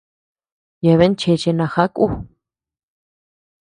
Yeabean 0.85 1.15
cheche 1.25 1.51
najaʼa 1.59 1.85
kú. 1.95 2.05